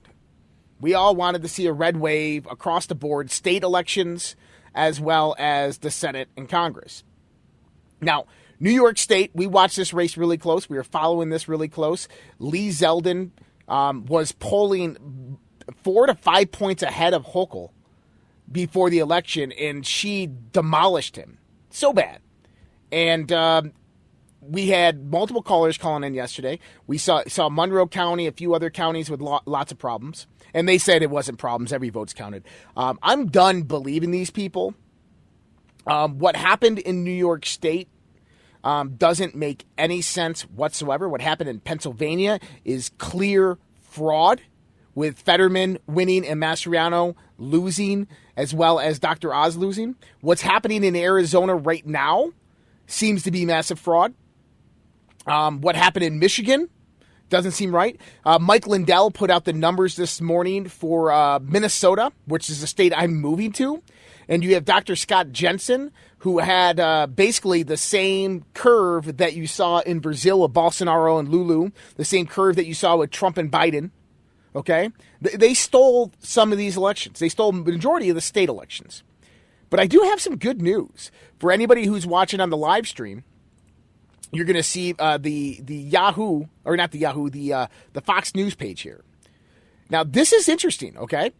[0.79, 4.35] We all wanted to see a red wave across the board, state elections
[4.73, 7.03] as well as the Senate and Congress.
[8.01, 8.25] Now,
[8.59, 10.69] New York State, we watched this race really close.
[10.69, 12.07] We were following this really close.
[12.39, 13.31] Lee Zeldin
[13.67, 15.37] um, was polling
[15.83, 17.71] four to five points ahead of Hochul
[18.51, 22.19] before the election, and she demolished him so bad.
[22.91, 23.73] And um,
[24.41, 26.59] we had multiple callers calling in yesterday.
[26.87, 30.67] We saw saw Monroe County, a few other counties with lo- lots of problems, and
[30.67, 31.73] they said it wasn't problems.
[31.73, 32.43] Every vote's counted.
[32.77, 34.75] Um, I'm done believing these people.
[35.87, 37.89] Um, what happened in New York State
[38.63, 41.07] um, doesn't make any sense whatsoever.
[41.07, 44.41] What happened in Pennsylvania is clear fraud,
[44.95, 49.33] with Fetterman winning and Mastriano losing, as well as Dr.
[49.33, 49.95] Oz losing.
[50.21, 52.31] What's happening in Arizona right now
[52.87, 54.13] seems to be massive fraud.
[55.27, 56.69] Um, what happened in Michigan
[57.29, 57.99] doesn't seem right.
[58.23, 62.67] Uh, Mike Lindell put out the numbers this morning for uh, Minnesota, which is the
[62.67, 63.81] state I'm moving to.
[64.27, 64.95] And you have Dr.
[64.95, 70.53] Scott Jensen, who had uh, basically the same curve that you saw in Brazil with
[70.53, 73.91] Bolsonaro and Lulu, the same curve that you saw with Trump and Biden.
[74.55, 74.89] Okay?
[75.21, 79.03] They, stole some of these elections, they stole the majority of the state elections.
[79.69, 83.23] But I do have some good news for anybody who's watching on the live stream
[84.35, 88.01] you're going to see uh, the the Yahoo or not the Yahoo the uh, the
[88.01, 89.03] Fox News page here.
[89.89, 90.97] Now this is interesting.
[90.97, 91.31] Okay,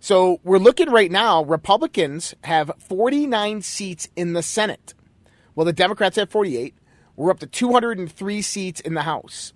[0.00, 1.44] so we're looking right now.
[1.44, 4.94] Republicans have 49 seats in the Senate.
[5.54, 6.74] Well, the Democrats have 48.
[7.14, 9.52] We're up to 203 seats in the House.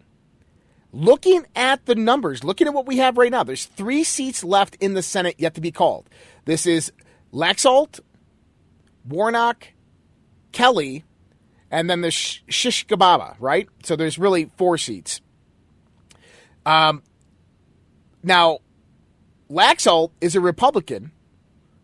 [0.93, 4.77] Looking at the numbers, looking at what we have right now, there's three seats left
[4.81, 6.09] in the Senate yet to be called.
[6.47, 6.93] This is
[7.33, 8.01] Laxalt,
[9.07, 9.69] Warnock,
[10.53, 11.05] Kelly,
[11.71, 13.69] and then the Sh- Shishkababa, right?
[13.85, 15.21] So there's really four seats.
[16.67, 17.03] Um,
[18.23, 18.59] now,
[19.49, 21.13] Laxalt is a Republican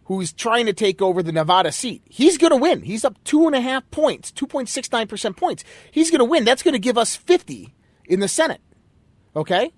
[0.05, 2.03] who's trying to take over the Nevada seat.
[2.09, 2.83] He's going to win.
[2.83, 5.64] He's up two and a half points, 2.69% points.
[5.90, 6.45] He's going to win.
[6.45, 8.61] That's going to give us 50 in the Senate.
[9.37, 9.72] Okay?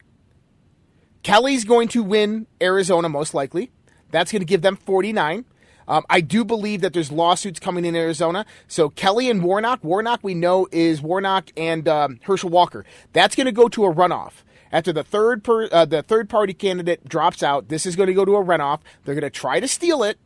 [1.23, 3.71] Kelly's going to win Arizona most likely.
[4.11, 5.45] That's going to give them 49.
[5.89, 8.47] Um, I do believe that there's lawsuits coming in Arizona.
[8.69, 12.85] So Kelly and Warnock, Warnock we know is Warnock and um, Herschel Walker.
[13.13, 14.45] That's going to go to a runoff.
[14.71, 18.15] After the third per, uh, the third party candidate drops out, this is going to
[18.15, 18.81] go to a runoff.
[19.05, 20.19] They're going to try to steal it,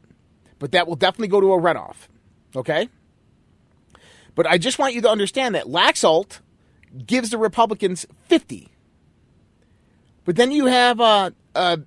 [0.59, 2.09] but that will definitely go to a runoff.
[2.57, 2.89] Okay.
[4.35, 6.41] But I just want you to understand that Laxalt
[7.07, 8.72] gives the Republicans 50.
[10.25, 11.79] But then you have uh, uh,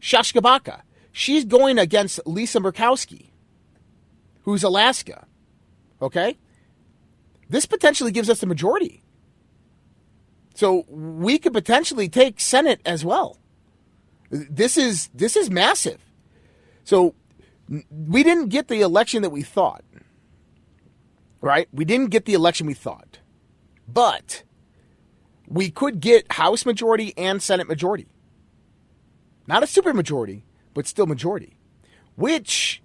[0.00, 0.82] Shashkabaka.
[1.12, 3.26] She's going against Lisa Murkowski,
[4.42, 5.26] who's Alaska.
[6.00, 6.38] Okay?
[7.48, 9.02] This potentially gives us the majority.
[10.54, 13.38] So we could potentially take Senate as well.
[14.30, 16.00] This is this is massive.
[16.84, 17.14] So
[17.90, 19.84] we didn't get the election that we thought.
[21.40, 21.68] Right?
[21.72, 23.18] We didn't get the election we thought.
[23.86, 24.42] But
[25.52, 28.06] we could get House majority and Senate majority.
[29.46, 31.56] Not a super majority, but still majority,
[32.16, 32.82] which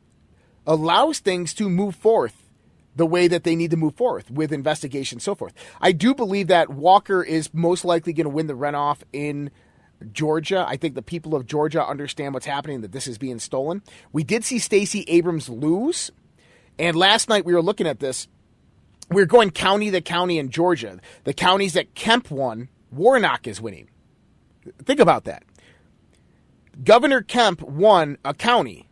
[0.66, 2.50] allows things to move forth
[2.96, 5.54] the way that they need to move forth with investigation and so forth.
[5.80, 9.52] I do believe that Walker is most likely going to win the runoff in
[10.12, 10.66] Georgia.
[10.68, 13.82] I think the people of Georgia understand what's happening, that this is being stolen.
[14.12, 16.12] We did see Stacey Abrams lose.
[16.80, 18.28] And last night we were looking at this.
[19.10, 21.00] We are going county to county in Georgia.
[21.24, 23.90] The counties that Kemp won, Warnock is winning.
[24.84, 25.44] Think about that.
[26.84, 28.90] Governor Kemp won a county,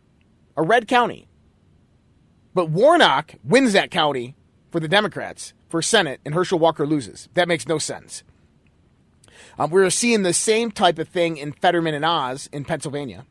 [0.56, 1.28] a red county.
[2.54, 4.34] But Warnock wins that county
[4.70, 7.28] for the Democrats for Senate, and Herschel Walker loses.
[7.34, 8.22] That makes no sense.
[9.58, 13.26] Um, we're seeing the same type of thing in Fetterman and Oz in Pennsylvania.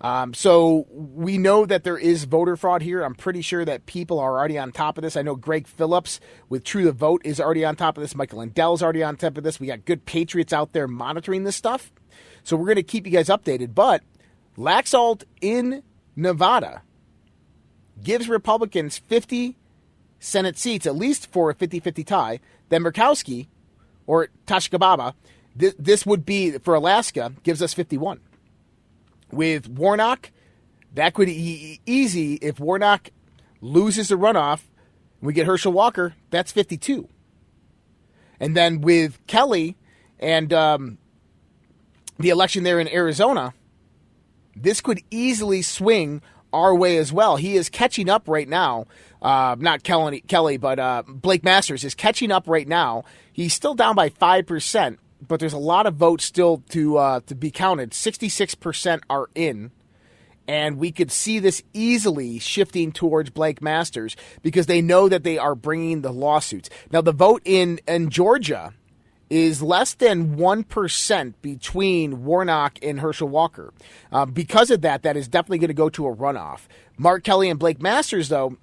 [0.00, 3.02] Um, so we know that there is voter fraud here.
[3.02, 5.16] I'm pretty sure that people are already on top of this.
[5.16, 8.14] I know Gregg Phillips with True the Vote is already on top of this.
[8.14, 9.58] Michael Lindell's already on top of this.
[9.58, 11.92] We got good patriots out there monitoring this stuff.
[12.42, 13.74] So we're going to keep you guys updated.
[13.74, 14.02] But
[14.58, 15.82] Laxalt in
[16.14, 16.82] Nevada
[18.02, 19.56] gives Republicans 50
[20.18, 22.40] Senate seats, at least for a 50 50 tie.
[22.68, 23.48] Then Murkowski
[24.06, 25.14] or Tashkababa,
[25.54, 28.20] this, this would be for Alaska, gives us 51.
[29.30, 30.30] With Warnock,
[30.94, 33.10] that could be easy if Warnock
[33.60, 34.62] loses the runoff.
[35.20, 37.08] We get Herschel Walker, that's 52.
[38.38, 39.76] And then with Kelly
[40.18, 40.98] and um,
[42.18, 43.54] the election there in Arizona,
[44.54, 47.36] this could easily swing our way as well.
[47.36, 48.86] He is catching up right now.
[49.20, 53.04] Uh, not Kelly, Kelly, but uh, Blake Masters is catching up right now.
[53.32, 57.20] He's still down by five percent, but there's a lot of votes still to uh,
[57.26, 57.94] to be counted.
[57.94, 59.70] Sixty six percent are in,
[60.48, 65.38] and we could see this easily shifting towards Blake Masters because they know that they
[65.38, 66.70] are bringing the lawsuits.
[66.90, 68.72] Now, the vote in in Georgia
[69.28, 73.72] is less than 1% between Warnock and Herschel Walker.
[74.12, 76.60] Uh, because of that, that is definitely going to go to a runoff.
[76.96, 78.56] Mark Kelly and Blake Masters, though,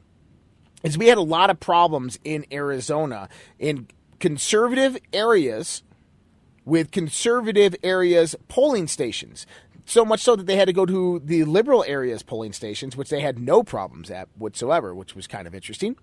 [0.83, 3.87] is we had a lot of problems in Arizona in
[4.19, 5.83] conservative areas
[6.65, 9.45] with conservative areas polling stations.
[9.85, 13.09] So much so that they had to go to the liberal areas polling stations, which
[13.09, 15.97] they had no problems at whatsoever, which was kind of interesting.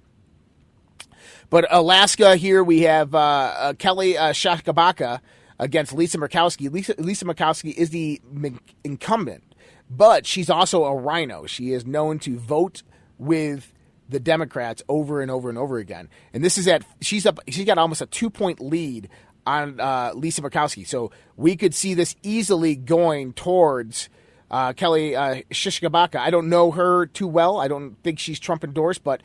[1.49, 5.21] But Alaska here we have uh, uh, Kelly uh, Shakabaka
[5.59, 6.71] against Lisa Murkowski.
[6.71, 8.21] Lisa, Lisa Murkowski is the
[8.85, 9.45] incumbent,
[9.89, 11.47] but she's also a rhino.
[11.47, 12.83] She is known to vote
[13.19, 13.73] with
[14.09, 16.09] the Democrats over and over and over again.
[16.33, 17.41] And this is at she's up.
[17.49, 19.09] She's got almost a two point lead
[19.47, 20.87] on uh, Lisa Murkowski.
[20.87, 24.09] So we could see this easily going towards.
[24.51, 26.17] Uh, Kelly uh, Shishkabaka.
[26.17, 27.61] I don't know her too well.
[27.61, 29.23] I don't think she's Trump endorsed, but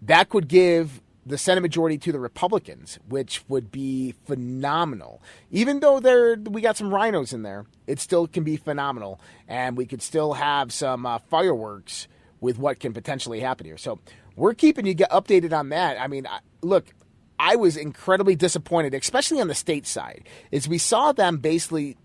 [0.00, 5.22] that could give the Senate majority to the Republicans, which would be phenomenal.
[5.50, 9.76] Even though there we got some rhinos in there, it still can be phenomenal, and
[9.76, 12.08] we could still have some uh, fireworks
[12.40, 13.78] with what can potentially happen here.
[13.78, 14.00] So
[14.34, 16.00] we're keeping you updated on that.
[16.00, 16.26] I mean,
[16.62, 16.92] look,
[17.38, 21.96] I was incredibly disappointed, especially on the state side, is we saw them basically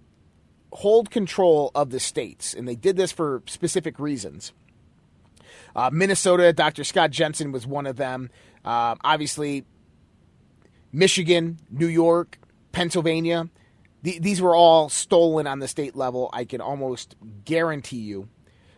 [0.73, 4.51] hold control of the states, and they did this for specific reasons.
[5.75, 6.83] Uh, Minnesota, Dr.
[6.83, 8.29] Scott Jensen was one of them.
[8.65, 9.63] Uh, obviously,
[10.91, 12.39] Michigan, New York,
[12.71, 13.49] Pennsylvania,
[14.03, 16.29] th- these were all stolen on the state level.
[16.33, 17.15] I can almost
[17.45, 18.27] guarantee you.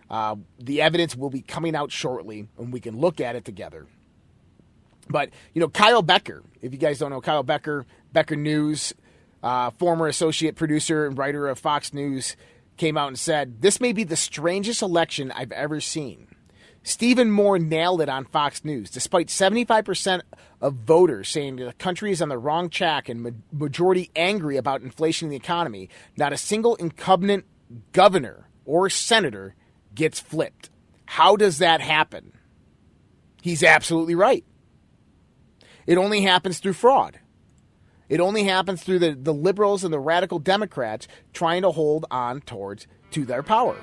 [0.10, 3.88] Uh, the evidence will be coming out shortly, and we can look at it together.
[5.10, 6.44] But you know, Kyle Becker.
[6.62, 8.94] If you guys don't know Kyle Becker, Becker News,
[9.42, 12.36] uh, former associate producer and writer of Fox News,
[12.78, 16.28] came out and said this may be the strangest election I've ever seen.
[16.84, 18.90] Stephen Moore nailed it on Fox News.
[18.90, 20.22] Despite 75%
[20.62, 24.82] of voters saying the country is on the wrong track and ma- majority angry about
[24.82, 27.46] inflation in the economy, not a single incumbent
[27.92, 29.56] governor or senator
[29.94, 30.70] gets flipped.
[31.06, 32.32] How does that happen?
[33.42, 34.46] He's absolutely right.
[35.90, 37.20] It only happens through fraud.
[38.10, 42.42] It only happens through the, the liberals and the radical Democrats trying to hold on
[42.42, 43.76] towards to their power.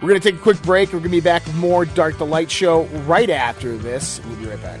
[0.00, 0.90] We're going to take a quick break.
[0.92, 4.20] We're going to be back with more Dark to Light show right after this.
[4.24, 4.80] We'll be right back.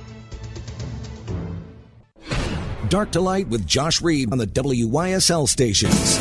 [2.91, 6.17] Dark to Light with Josh Reed on the WYSL stations.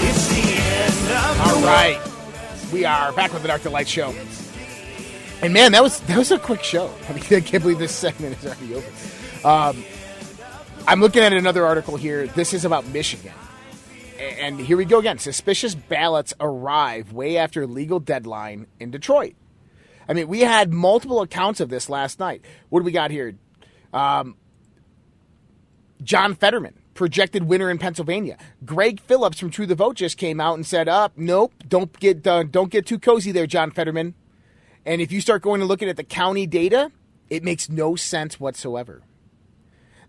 [1.41, 2.01] All right,
[2.73, 4.15] we are back with the Dark to Light show.
[5.43, 6.95] And man, that was that was a quick show.
[7.09, 9.49] I mean, I can't believe this segment is already over.
[9.49, 9.85] Um,
[10.87, 12.29] I'm looking at another article here.
[12.29, 13.35] This is about Michigan.
[14.21, 15.19] And here we go again.
[15.19, 19.35] Suspicious ballots arrive way after legal deadline in Detroit.
[20.09, 22.45] I mean, we had multiple accounts of this last night.
[22.69, 23.35] What do we got here?
[23.93, 24.37] Um,
[26.03, 28.37] John Fetterman, projected winner in Pennsylvania.
[28.65, 32.27] Gregg Phillips from True the Vote just came out and said, "Up, nope, don't get
[32.27, 34.15] uh, don't get too cozy there, John Fetterman."
[34.85, 36.91] And if you start going and looking at the county data,
[37.29, 39.03] it makes no sense whatsoever.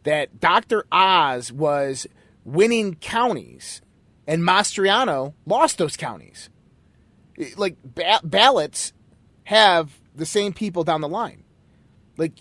[0.04, 0.86] That Dr.
[0.92, 2.08] Oz was
[2.44, 3.82] winning counties
[4.28, 6.50] and Mastriano lost those counties.
[7.58, 8.94] Like ba- ballots
[9.44, 11.44] have the same people down the line.
[12.18, 12.34] Like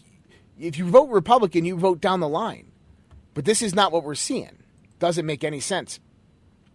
[0.59, 2.70] if you vote Republican, you vote down the line.
[3.35, 4.59] But this is not what we're seeing.
[4.99, 6.01] Doesn't make any sense.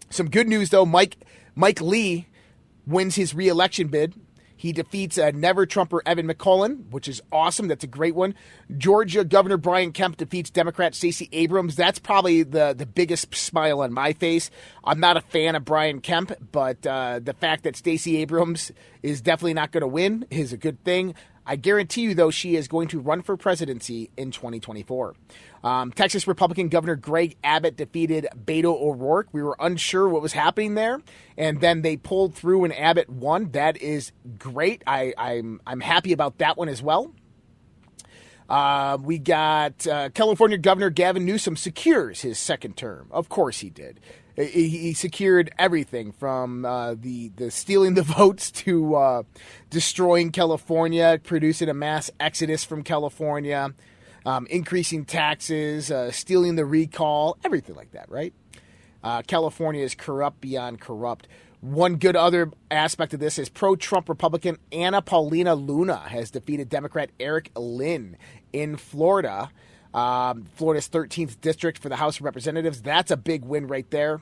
[0.09, 1.17] Some good news though, Mike
[1.55, 2.27] Mike Lee
[2.85, 4.13] wins his reelection bid.
[4.57, 7.67] He defeats uh, never Trumper Evan McMullin, which is awesome.
[7.67, 8.35] That's a great one.
[8.77, 11.75] Georgia Governor Brian Kemp defeats Democrat Stacey Abrams.
[11.75, 14.49] That's probably the, the biggest smile on my face.
[14.83, 18.71] I'm not a fan of Brian Kemp, but uh, the fact that Stacey Abrams
[19.03, 21.15] is definitely not going to win is a good thing.
[21.45, 25.15] I guarantee you, though, she is going to run for presidency in 2024.
[25.63, 29.27] Um, Texas Republican Governor Greg Abbott defeated Beto O'Rourke.
[29.31, 31.01] We were unsure what was happening there,
[31.37, 33.51] and then they pulled through and Abbott won.
[33.51, 34.83] That is great.
[34.87, 37.13] I, I'm I'm happy about that one as well.
[38.47, 43.07] Uh, we got uh, California Governor Gavin Newsom secures his second term.
[43.11, 43.99] Of course he did.
[44.35, 49.23] He, he secured everything from uh, the the stealing the votes to uh,
[49.69, 53.73] destroying California, producing a mass exodus from California,
[54.25, 58.09] um, increasing taxes, uh, stealing the recall, everything like that.
[58.09, 58.33] Right?
[59.03, 61.27] Uh, California is corrupt beyond corrupt.
[61.61, 66.69] One good other aspect of this is pro Trump Republican Anna Paulina Luna has defeated
[66.69, 68.17] Democrat Eric Lynn
[68.51, 69.49] in Florida.
[69.95, 72.81] Um, Florida's 13th district for the House of Representatives.
[72.81, 74.19] That's a big win right there.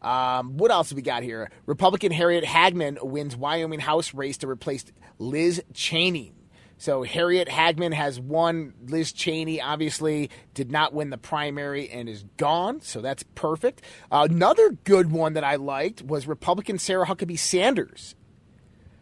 [0.00, 1.50] Um, what else we got here?
[1.66, 4.84] Republican Harriet Hageman wins Wyoming House race to replace
[5.18, 6.32] Liz Cheney.
[6.78, 8.74] So Harriet Hageman has won.
[8.86, 12.82] Liz Cheney obviously did not win the primary and is gone.
[12.82, 13.82] So that's perfect.
[14.12, 18.14] Uh, another good one that I liked was Republican Sarah Huckabee Sanders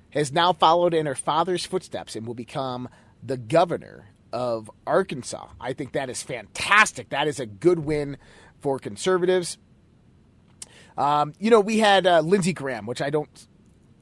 [0.08, 2.88] has now followed in her father's footsteps and will become
[3.22, 5.46] the governor of Arkansas.
[5.60, 7.10] I think that is fantastic.
[7.10, 8.18] That is a good win
[8.60, 9.58] for conservatives.
[10.98, 13.46] Um, you know, we had uh, Lindsey Graham, which I don't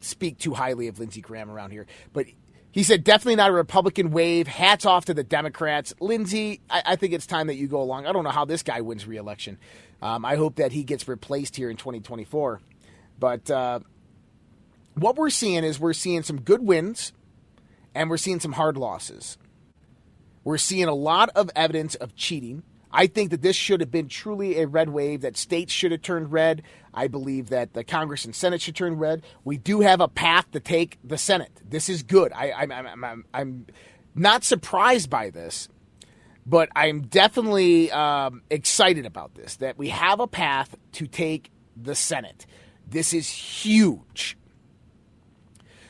[0.01, 2.27] speak too highly of Lindsey Graham around here, but
[2.71, 4.47] he said definitely not a Republican wave.
[4.47, 5.93] Hats off to the Democrats.
[6.01, 8.07] Lindsey, I, I think it's time that you go along.
[8.07, 9.59] I don't know how this guy wins reelection.
[10.01, 12.63] Um, I hope that he gets replaced here in 2024.
[13.19, 13.81] But uh,
[14.95, 17.13] what we're seeing is we're seeing some good wins
[17.95, 19.37] and we're seeing some hard losses.
[20.45, 22.63] We're seeing a lot of evidence of cheating.
[22.93, 26.03] I think that this should have been truly a red wave, that states should have
[26.03, 26.63] turned red.
[26.93, 29.23] I believe that the Congress and Senate should turn red.
[29.45, 31.63] We do have a path to take the Senate.
[31.67, 32.33] This is good.
[32.35, 33.67] I, am I'm, I'm, I'm
[34.15, 35.69] not surprised by this,
[36.45, 41.95] but I'm definitely um, excited about this, that we have a path to take the
[41.95, 42.45] Senate.
[42.87, 44.37] This is huge.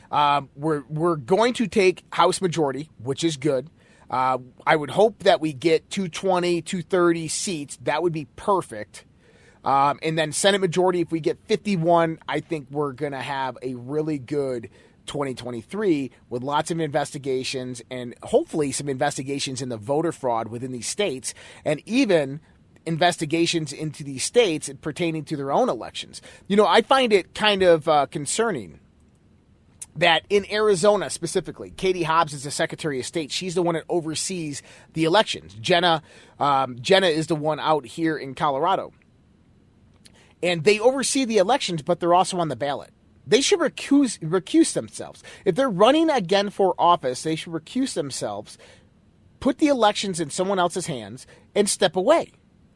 [0.09, 3.69] Um, we're, we're going to take House majority, which is good.
[4.13, 4.37] Uh,
[4.67, 7.79] I would hope that we get 220, 230 seats.
[7.81, 9.05] That would be perfect.
[9.65, 13.57] Um, and then Senate majority, if we get 51, I think we're going to have
[13.63, 14.69] a really good
[15.07, 20.87] 2023 with lots of investigations and hopefully some investigations in the voter fraud within these
[20.87, 21.33] states
[21.65, 22.39] and even
[22.85, 26.21] investigations into these states pertaining to their own elections.
[26.47, 28.79] You know, I find it kind of uh, concerning
[29.95, 33.31] that in Arizona specifically, Katie Hobbs is the Secretary of State.
[33.31, 34.63] She's the one that oversees
[34.93, 35.53] the elections.
[35.55, 36.01] Jena,
[36.39, 38.91] um, Jena is the one out here in Colorado,
[40.41, 42.91] and they oversee the elections, but they're also on the ballot.
[43.25, 47.23] They should recuse recuse themselves if they're running again for office.
[47.23, 48.57] They should recuse themselves,
[49.39, 51.25] put the elections in someone else's hands,
[51.55, 52.31] and step away.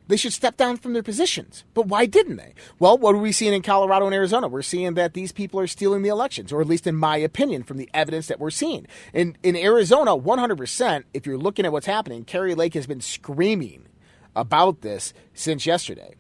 [0.08, 1.64] They should step down from their positions.
[1.74, 2.54] But why didn't they?
[2.80, 4.48] Well, what are we seeing in Colorado and Arizona?
[4.48, 7.64] We're seeing that these people are stealing the elections, or at least in my opinion,
[7.64, 8.88] from the evidence that we're seeing.
[9.14, 13.88] In, in Arizona, 100%, if you're looking at what's happening, Kari Lake has been screaming
[14.36, 16.16] about this since yesterday.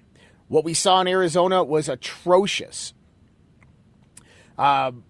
[0.48, 2.94] What we saw in Arizona was atrocious.
[4.58, 5.04] Um,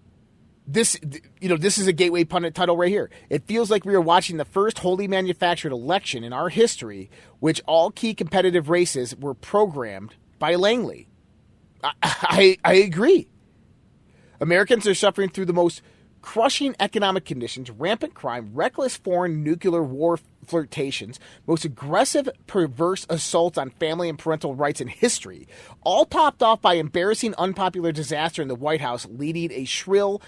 [0.68, 0.98] this
[1.40, 3.10] you know this is a gateway pundit title right here.
[3.30, 7.10] It feels like we are watching the first wholly manufactured election in our history
[7.40, 11.08] which all key competitive races were programmed by langley.
[11.82, 13.28] I, I, I agree.
[14.40, 15.80] Americans are suffering through the most
[16.20, 23.70] crushing economic conditions rampant crime reckless foreign nuclear war flirtations most aggressive perverse assaults on
[23.70, 25.46] family and parental rights in history
[25.82, 30.20] all topped off by embarrassing unpopular disaster in the white house leading a shrill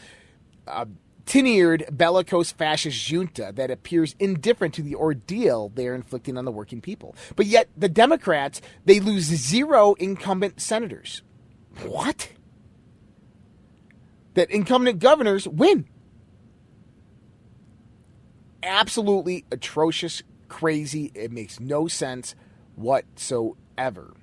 [0.70, 0.86] uh,
[1.26, 6.50] tin-eared bellicose fascist junta that appears indifferent to the ordeal they are inflicting on the
[6.50, 7.14] working people.
[7.36, 11.22] But yet the Democrats, they lose zero incumbent senators.
[11.84, 12.30] What?
[14.34, 15.86] That incumbent governors win.
[18.62, 21.12] Absolutely atrocious, crazy.
[21.14, 22.34] It makes no sense
[22.74, 24.14] whatsoever.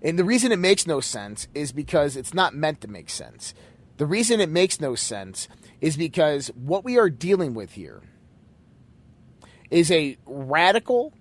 [0.00, 3.54] And the reason it makes no sense is because it's not meant to make sense.
[4.02, 5.46] The reason it makes no sense
[5.80, 8.02] is because what we are dealing with here
[9.70, 11.12] is a radical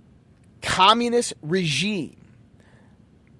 [0.64, 2.34] communist regime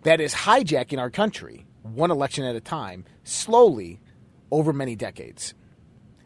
[0.04, 4.00] that is hijacking our country one election at a time, slowly
[4.52, 5.56] over many decades.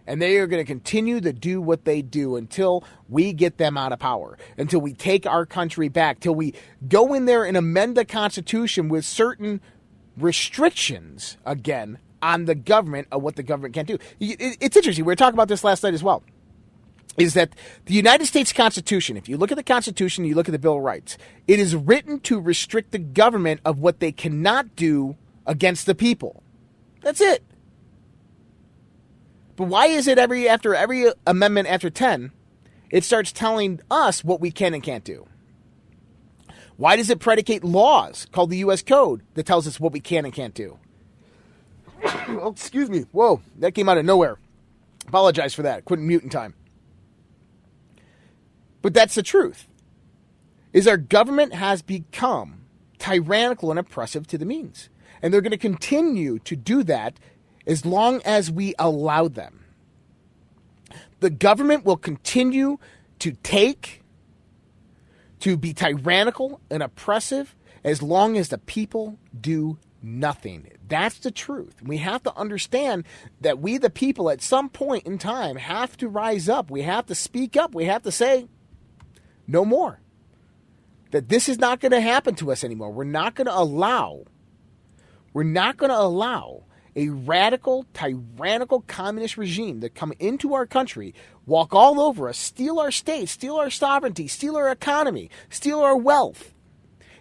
[0.06, 3.78] And they are going to continue to do what they do until we get them
[3.78, 6.54] out of power, until we take our country back, till we
[6.86, 9.62] go in there and amend the Constitution with certain
[10.18, 14.00] restrictions again on the government of what the government can't do.
[14.20, 15.06] It's interesting.
[15.06, 16.24] We were talking about this last night as well.
[17.18, 17.52] Is that
[17.86, 19.16] the United States Constitution?
[19.16, 21.18] If you look at the Constitution, you look at the Bill of Rights,
[21.48, 25.16] it is written to restrict the government of what they cannot do
[25.46, 26.42] against the people.
[27.02, 27.44] That's it.
[29.56, 32.32] But why is it every after every amendment after 10,
[32.90, 35.28] It starts telling us what we can and can't do.
[36.78, 38.84] Why does it predicate laws called the U.S.
[38.84, 40.78] Code that tells us what we can and can't do?
[42.04, 43.06] oh, excuse me.
[43.12, 44.38] Whoa, that came out of nowhere.
[45.08, 45.86] Apologize for that.
[45.86, 46.54] Couldn't mute in time.
[48.82, 49.68] But that's the truth.
[50.74, 52.66] Is our government has become
[53.00, 54.90] tyrannical and oppressive to the means.
[55.22, 57.20] And they're going to continue to do that
[57.66, 59.66] as long as we allow them.
[61.20, 62.78] The government will continue
[63.20, 64.04] to take,
[65.40, 70.68] to be tyrannical and oppressive as long as the people do nothing.
[70.88, 71.82] That's the truth.
[71.84, 73.06] We have to understand
[73.42, 76.70] that we, the people, at some point in time, have to rise up.
[76.70, 77.74] We have to speak up.
[77.74, 78.48] We have to say,
[79.48, 80.00] no more.
[81.12, 82.92] That this is not going to happen to us anymore.
[82.92, 84.26] We're not going to allow,
[85.34, 86.64] we're not going to allow
[86.96, 91.14] a radical, tyrannical communist regime that come into our country,
[91.46, 95.98] walk all over us, steal our state, steal our sovereignty, steal our economy, steal our
[95.98, 96.54] wealth,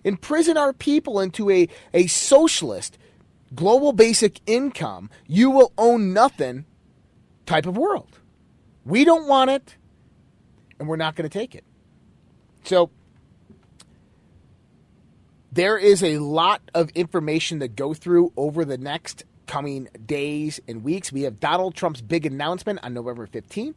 [0.05, 2.99] imprison our people into a, a socialist,
[3.55, 6.65] global basic income, you will own nothing
[7.47, 8.19] type of world.
[8.85, 9.77] We don't want it,
[10.79, 11.65] and we're not going to take it.
[12.65, 12.91] So,
[15.53, 20.83] there is a lot of information to go through over the next coming days and
[20.83, 21.13] weeks.
[21.13, 23.77] We have Donald Trump's big announcement on November 15th.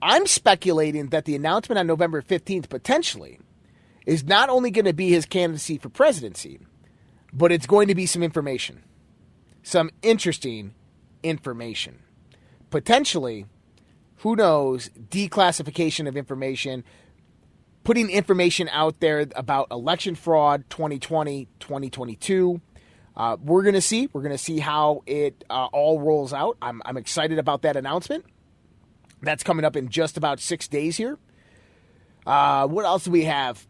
[0.00, 3.40] I'm speculating that the announcement on November 15th potentially
[4.06, 6.60] is not only going to be his candidacy for presidency,
[7.32, 8.82] but it's going to be some information,
[9.68, 10.72] some interesting
[11.22, 11.98] information.
[12.70, 13.44] Potentially,
[14.18, 16.84] who knows, declassification of information,
[17.84, 22.60] putting information out there about election fraud 2020, 2022.
[23.14, 24.08] Uh, we're going to see.
[24.12, 26.56] We're going to see how it uh, all rolls out.
[26.62, 28.24] I'm, I'm excited about that announcement.
[29.20, 31.18] That's coming up in just about six days here.
[32.26, 33.66] Uh, what else do we have?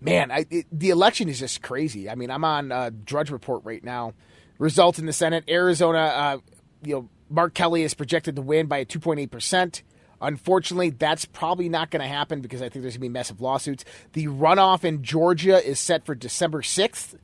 [0.00, 2.08] Man, I, it, the election is just crazy.
[2.08, 4.14] I mean, I'm on uh, Drudge Report right now.
[4.58, 6.38] Results in the Senate: Arizona, uh,
[6.84, 9.82] you know, Mark Kelly is projected to win by a 2.8 percent.
[10.22, 13.40] Unfortunately, that's probably not going to happen because I think there's going to be massive
[13.40, 13.86] lawsuits.
[14.12, 17.14] The runoff in Georgia is set for December 6th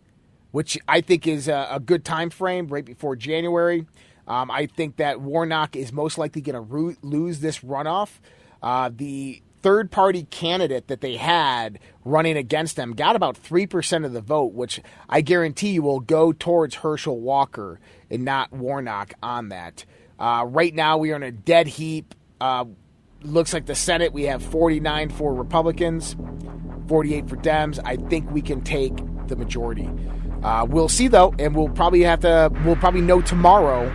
[0.57, 3.85] which I think is a, a good time frame right before January.
[4.27, 8.09] Um, I think that Warnock is most likely going to ro- lose this runoff.
[8.63, 14.13] Uh, the third party candidate that they had running against them got about 3% of
[14.13, 19.49] the vote, which I guarantee you will go towards Herschel Walker and not Warnock on
[19.49, 19.85] that.
[20.21, 22.15] Uh, right now, we are in a dead heap.
[22.41, 22.67] Uh,
[23.23, 26.15] looks like the Senate, we have 49 for Republicans,
[26.87, 27.81] 48 for Dems.
[27.85, 28.95] I think we can take
[29.27, 29.91] the majority.
[30.45, 32.53] Uh, we'll see though, and we'll probably have to.
[32.65, 33.93] We'll probably know tomorrow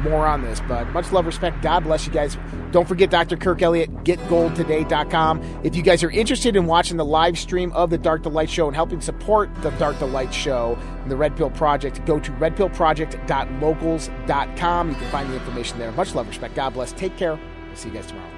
[0.00, 0.60] more on this.
[0.66, 1.62] But much love, respect.
[1.62, 2.36] God bless you guys.
[2.70, 3.36] Don't forget Dr.
[3.36, 5.60] Kirk Elliott, getgoldtoday.com.
[5.64, 8.50] If you guys are interested in watching the live stream of the Dark to Light
[8.50, 12.20] Show and helping support the Dark to Light Show and the Red Pill Project, go
[12.20, 14.88] to redpillproject.locals.com.
[14.88, 15.92] You can find the information there.
[15.92, 16.54] Much love, respect.
[16.54, 16.92] God bless.
[16.92, 17.40] Take care.
[17.66, 18.37] We'll see you guys tomorrow.